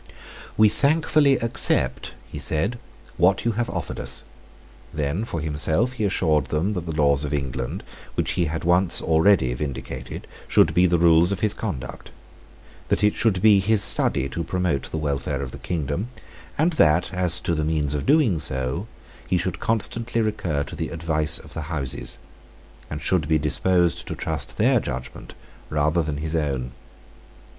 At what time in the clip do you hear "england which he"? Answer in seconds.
7.35-8.45